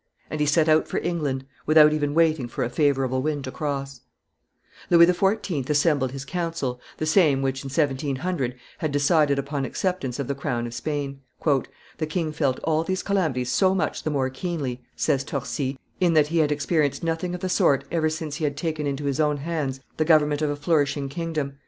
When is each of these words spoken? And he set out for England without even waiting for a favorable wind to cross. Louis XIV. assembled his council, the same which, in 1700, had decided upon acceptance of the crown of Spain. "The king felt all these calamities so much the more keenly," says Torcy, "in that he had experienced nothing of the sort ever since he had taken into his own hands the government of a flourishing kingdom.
And 0.31 0.39
he 0.39 0.47
set 0.47 0.67
out 0.67 0.87
for 0.87 0.97
England 1.03 1.45
without 1.67 1.93
even 1.93 2.15
waiting 2.15 2.47
for 2.47 2.63
a 2.63 2.71
favorable 2.71 3.21
wind 3.21 3.43
to 3.43 3.51
cross. 3.51 4.01
Louis 4.89 5.05
XIV. 5.05 5.69
assembled 5.69 6.11
his 6.11 6.25
council, 6.25 6.81
the 6.97 7.05
same 7.05 7.43
which, 7.43 7.63
in 7.63 7.69
1700, 7.69 8.55
had 8.79 8.91
decided 8.91 9.37
upon 9.37 9.63
acceptance 9.63 10.17
of 10.17 10.27
the 10.27 10.33
crown 10.33 10.65
of 10.65 10.73
Spain. 10.73 11.21
"The 11.45 12.07
king 12.09 12.31
felt 12.31 12.59
all 12.63 12.83
these 12.83 13.03
calamities 13.03 13.51
so 13.51 13.75
much 13.75 14.01
the 14.01 14.09
more 14.09 14.31
keenly," 14.31 14.83
says 14.95 15.23
Torcy, 15.23 15.77
"in 15.99 16.13
that 16.15 16.29
he 16.29 16.39
had 16.39 16.51
experienced 16.51 17.03
nothing 17.03 17.35
of 17.35 17.41
the 17.41 17.47
sort 17.47 17.83
ever 17.91 18.09
since 18.09 18.37
he 18.37 18.43
had 18.43 18.57
taken 18.57 18.87
into 18.87 19.05
his 19.05 19.19
own 19.19 19.37
hands 19.37 19.81
the 19.97 20.03
government 20.03 20.41
of 20.41 20.49
a 20.49 20.55
flourishing 20.55 21.09
kingdom. 21.09 21.59